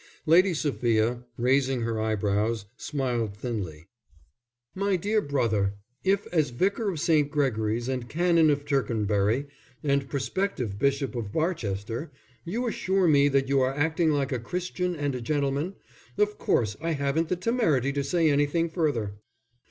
Lady 0.25 0.51
Sophia, 0.51 1.25
raising 1.37 1.81
her 1.81 2.01
eyebrows, 2.01 2.65
smiled 2.75 3.37
thinly. 3.37 3.85
"My 4.73 4.95
dear 4.95 5.21
brother, 5.21 5.75
if 6.03 6.25
as 6.33 6.49
Vicar 6.49 6.89
of 6.89 6.99
St. 6.99 7.29
Gregory's 7.29 7.87
and 7.87 8.09
Canon 8.09 8.49
of 8.49 8.65
Tercanbury, 8.65 9.45
and 9.83 10.09
prospective 10.09 10.79
Bishop 10.79 11.13
of 11.15 11.31
Barchester, 11.31 12.11
you 12.43 12.65
assure 12.65 13.07
me 13.07 13.27
that 13.27 13.47
you 13.47 13.59
are 13.59 13.75
acting 13.75 14.09
like 14.09 14.31
a 14.31 14.39
Christian 14.39 14.95
and 14.95 15.13
a 15.13 15.21
gentleman 15.21 15.75
of 16.17 16.39
course 16.39 16.75
I 16.81 16.93
haven't 16.93 17.29
the 17.29 17.35
temerity 17.35 17.93
to 17.93 18.03
say 18.03 18.31
anything 18.31 18.71
further." 18.71 19.19